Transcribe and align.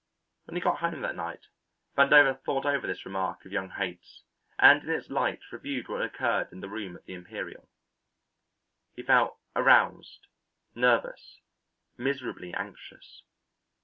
When 0.45 0.55
he 0.55 0.61
got 0.63 0.79
home 0.79 1.01
that 1.01 1.15
night 1.15 1.41
Vandover 1.95 2.41
thought 2.41 2.65
over 2.65 2.87
this 2.87 3.05
remark 3.05 3.45
of 3.45 3.51
young 3.51 3.69
Haight's 3.69 4.23
and 4.57 4.81
in 4.83 4.89
its 4.89 5.11
light 5.11 5.41
reviewed 5.51 5.87
what 5.89 6.01
had 6.01 6.09
occurred 6.09 6.51
in 6.51 6.59
the 6.59 6.69
room 6.69 6.95
at 6.95 7.05
the 7.05 7.13
Imperial. 7.13 7.69
He 8.95 9.03
felt 9.03 9.37
aroused, 9.55 10.25
nervous, 10.73 11.37
miserably 11.99 12.51
anxious. 12.51 13.21